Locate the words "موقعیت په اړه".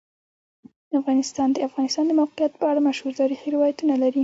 2.21-2.79